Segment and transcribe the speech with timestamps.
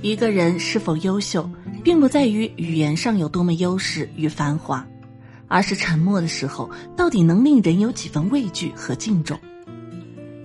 [0.00, 1.48] 一个人是否优秀，
[1.82, 4.86] 并不在于语言上有多么优势与繁华，
[5.48, 9.36] 而是沉默的时候到底能令人有几分畏惧和敬重。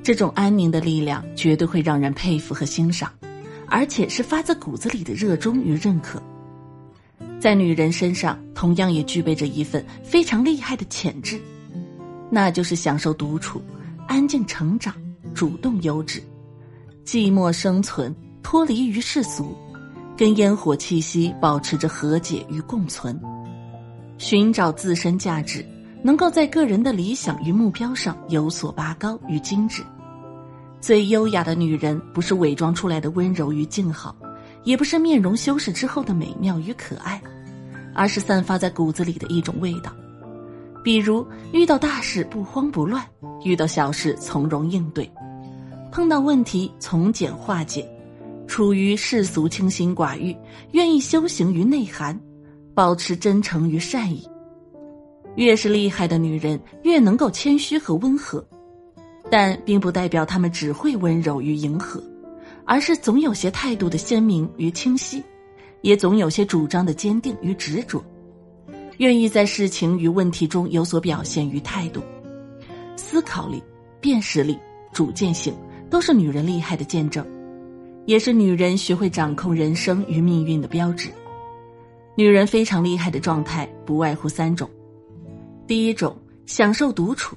[0.01, 3.11] 这种安宁的力量，绝对会让人佩服和欣赏，
[3.67, 6.21] 而且是发自骨子里的热衷与认可。
[7.39, 11.39] 在女人身上，同样也具备着一份非常厉害的潜质，
[12.31, 13.61] 那就是享受独处、
[14.07, 14.95] 安静成长、
[15.35, 16.23] 主动优质、
[17.05, 19.55] 寂寞生存、脱离于世俗，
[20.15, 23.19] 跟烟火气息保持着和解与共存，
[24.17, 25.65] 寻找自身价值。
[26.05, 29.81] 能够在个人的理想与目标上有所拔高与精致。
[30.81, 34.13] 最优雅的女人，不是伪装出来的温柔与静好，
[34.65, 37.21] 也不是面容修饰之后的美妙与可爱，
[37.95, 39.93] 而是散发在骨子里的一种味道。
[40.83, 43.01] 比如，遇到大事不慌不乱，
[43.45, 45.09] 遇到小事从容应对，
[45.89, 47.89] 碰到问题从简化解，
[48.47, 50.35] 处于世俗清心寡欲，
[50.71, 52.19] 愿意修行于内涵，
[52.73, 54.27] 保持真诚与善意。
[55.35, 58.45] 越是厉害的女人，越能够谦虚和温和，
[59.31, 62.03] 但并不代表她们只会温柔与迎合，
[62.65, 65.23] 而是总有些态度的鲜明与清晰，
[65.81, 68.03] 也总有些主张的坚定与执着，
[68.97, 72.01] 愿意在事情与问题中有所表现与态度。
[72.95, 73.63] 思考力、
[73.99, 74.59] 辨识力、
[74.91, 75.51] 主见性，
[75.89, 77.25] 都是女人厉害的见证，
[78.05, 81.09] 也是女人学会掌控人生与命运的标志。
[82.15, 84.69] 女人非常厉害的状态，不外乎三种。
[85.65, 87.35] 第一种享受独处，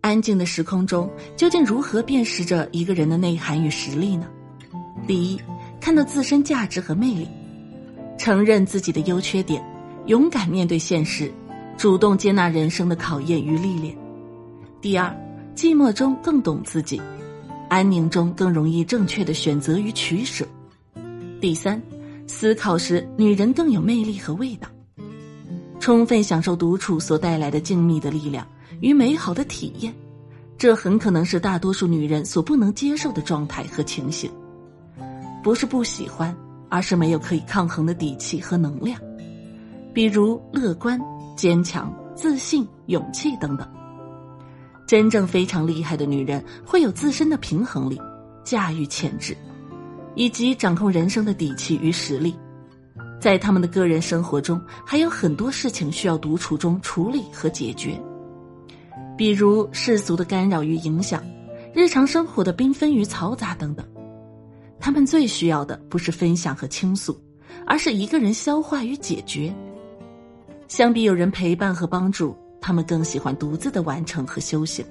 [0.00, 4.26] 安静的时空中，究竟如何辨识着一个人的内涵与实力呢？
[5.06, 5.40] 第一，
[5.80, 7.28] 看到自身价值和魅力，
[8.18, 9.64] 承认自己的优缺点，
[10.06, 11.32] 勇敢面对现实，
[11.76, 13.96] 主动接纳人生的考验与历练。
[14.82, 15.08] 第二，
[15.54, 17.00] 寂寞中更懂自己，
[17.68, 20.46] 安宁中更容易正确的选择与取舍。
[21.40, 21.80] 第三，
[22.26, 24.68] 思考时，女人更有魅力和味道。
[25.78, 28.46] 充分享受独处所带来的静谧的力量
[28.80, 29.94] 与美好的体验，
[30.56, 34.30] 这很可能是大多数女人所不能接受的状态和情形。
[35.42, 36.34] 不是不喜欢，
[36.68, 39.00] 而是没有可以抗衡的底气和能量，
[39.94, 41.00] 比如乐观、
[41.36, 43.68] 坚强、自信、勇气等等。
[44.88, 48.00] 真正非常厉害的女人，会有自身的平衡力、
[48.42, 49.36] 驾驭潜质，
[50.14, 52.34] 以及掌控人生的底气与实力。
[53.20, 58.00] 在他们的个人生活中，还有很多事情需要独处中处理和解决，
[59.14, 61.22] 比如世俗的干扰与影响，
[61.74, 63.86] 日常生活的缤纷与嘈杂等等。
[64.80, 67.20] 他们最需要的不是分享和倾诉，
[67.66, 69.54] 而是一个人消化与解决。
[70.66, 74.84] 相比有人陪伴和帮助，他们更喜欢独自的完成和修行。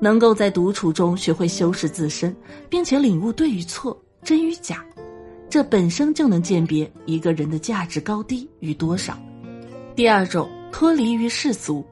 [0.00, 2.34] 能够在独处中学会修饰自身，
[2.68, 4.84] 并且领悟对与错、真与假。
[5.48, 9.18] 这本身就能鉴别一个人的价值高低与多少。
[9.94, 11.84] 第二种，脱离于世俗，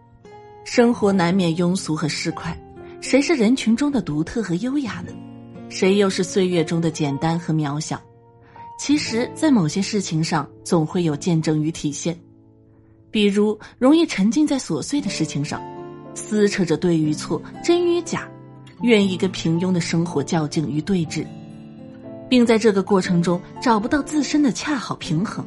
[0.64, 2.54] 生活难免庸俗和市侩，
[3.00, 5.12] 谁是人群中的独特和优雅呢？
[5.70, 7.98] 谁又是岁月中的简单和渺小？
[8.78, 12.18] 其实，在某些事情上，总会有见证与体现。
[13.14, 15.62] 比如，容易沉浸在琐碎的事情上，
[16.16, 18.28] 撕扯着对与错、真与假，
[18.82, 21.24] 愿意跟平庸的生活较劲与对峙。
[22.28, 25.46] 并在这个过程中找不到自身的恰好平衡。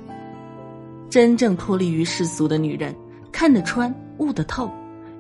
[1.09, 2.95] 真正脱离于世俗的女人，
[3.33, 4.71] 看得穿、悟得透，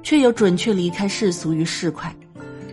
[0.01, 2.13] 却又准确离开世俗与市侩，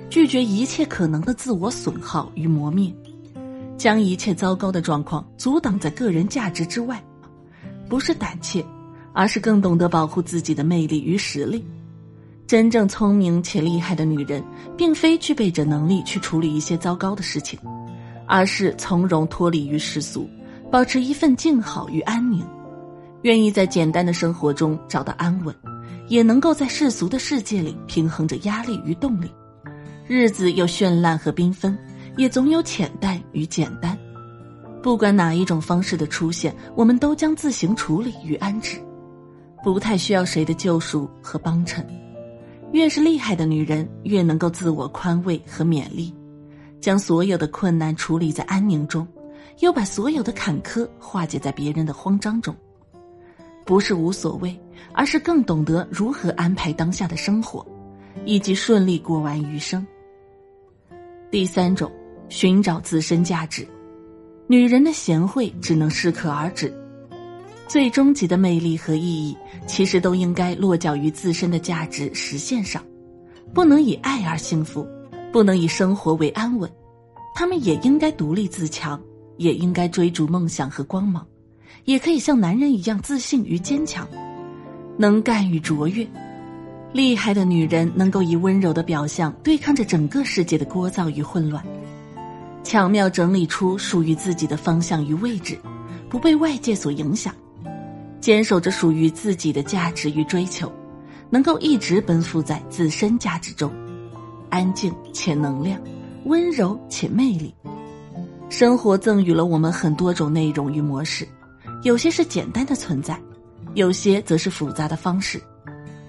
[0.09, 2.95] 拒绝一切可能的自我损耗与磨灭，
[3.77, 7.05] 将一切糟糕的状况阻挡在个人价值之外。
[7.89, 8.65] 不是胆怯，
[9.15, 11.65] 而是更懂得保护自己的魅力与实力。
[12.47, 14.45] 真正聪明且厉害的女人，
[14.77, 17.59] 并非具备着能力去处理一些糟糕的事情。
[18.27, 20.27] 而是从容脱离于世俗，
[20.71, 22.43] 保持一份静好与安宁，
[23.21, 25.55] 愿意在简单的生活中找到安稳，
[26.09, 29.31] 也能够在世俗的世界里平衡着压力与动力。
[30.07, 31.77] 日子有绚烂和缤纷，
[32.17, 33.95] 也总有浅淡与简单。
[34.83, 38.79] 不管哪一种方式的出现，我们都将自行处理与安置，
[39.65, 41.85] 不太需要谁的救赎和帮衬。
[42.73, 46.15] 越是厉害的女人，越能够自我宽慰和勉励。
[46.83, 49.09] 将所有的困难处理在安宁中，
[49.61, 52.55] 又把所有的坎坷化解在别人的慌张中，
[53.65, 54.55] 不是无所谓，
[54.93, 57.67] 而是更懂得如何安排当下的生活，
[58.27, 59.87] 以及顺利过完余生。
[61.31, 61.91] 第三种，
[62.29, 63.67] 寻找自身价值，
[64.47, 66.71] 女人的贤惠只能适可而止，
[67.69, 72.83] 最终极的魅力和意义，其实都应该落脚于自身的价值实现上，
[73.53, 74.87] 不能以爱而幸福。
[75.33, 76.71] 不能以生活为安稳，
[77.35, 79.01] 他们也应该独立自强，
[79.37, 81.27] 也应该追逐梦想和光芒，
[81.87, 84.07] 也可以像男人一样自信与坚强，
[84.97, 86.07] 能干与卓越。
[86.93, 91.61] 厉害的女人能够以温柔的表象对抗着整个世界的聒噪与混乱，
[92.63, 95.59] 巧妙整理出属于自己的方向与位置，
[96.09, 97.35] 不被外界所影响，
[98.25, 100.73] 坚守着属于自己的价值与追求，
[101.29, 103.71] 能够一直奔赴在自身价值中，
[104.49, 105.79] 安静且能量，
[106.25, 107.55] 温柔且魅力。
[108.49, 111.29] 生活赠予了我们很多种内容与模式，
[111.83, 113.21] 有些是简单的存在，
[113.75, 115.39] 有些则是复杂的方式。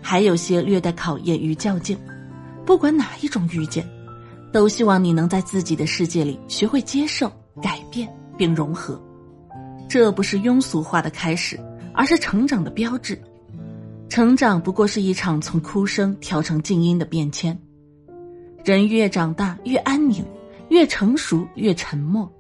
[0.01, 1.97] 还有些略带考验与较劲，
[2.65, 3.85] 不管哪一种遇见，
[4.53, 7.29] 都希望你能在自己的世界里学会接受、
[7.61, 8.07] 改变
[8.37, 8.97] 并融合。
[9.89, 11.59] 这不是庸俗化的开始，
[11.95, 13.19] 而是成长的标志。
[14.09, 17.57] 成长不过是一场从哭声调成静音的变迁。
[18.63, 20.23] 人越长大越安宁，
[20.69, 22.31] 越成熟越沉默，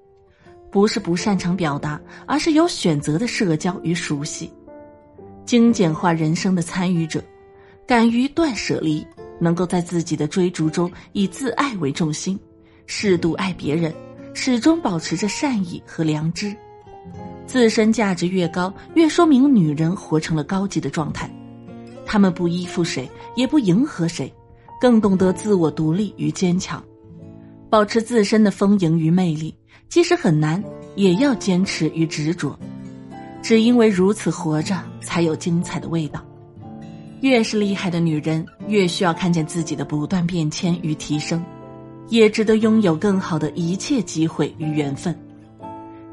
[0.71, 4.51] 不是不擅长表达，而是有选择的社交与熟悉，
[5.45, 7.23] 精简化人生的参与者。
[7.87, 9.05] 敢于断舍离，
[9.39, 12.39] 能够在自己的追逐中以自爱为重心，
[12.87, 13.93] 适度爱别人，
[14.33, 16.55] 始终保持着善意和良知。
[17.45, 21.29] 自身价值越高，越说明女人活成了高级的状态。
[22.05, 24.31] 她们不依附谁，也不迎合谁，
[24.79, 26.83] 更懂得自我独立与坚强，
[27.69, 29.53] 保持自身的丰盈与魅力。
[29.87, 30.61] 即使很难，
[30.95, 32.57] 也要坚持与执着。
[33.41, 36.25] 只因为如此活着，才有精彩的味道。
[37.21, 41.43] 越是厉害的女人，越需要看见自己的不断变迁与提升，
[42.09, 45.17] 也值得拥有更好的一切机会与缘分，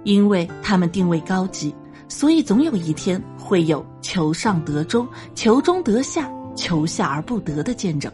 [0.05, 1.75] 因为他们定位高级，
[2.09, 8.13] 所以总有一天会有求上得中、求中得下、求下而不得的见证。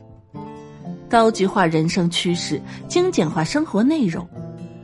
[1.08, 4.28] 高级化人生趋势，精简化生活内容，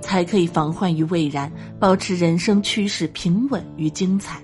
[0.00, 4.42] 才可以防患于未然，保持人生趋势平稳与精彩。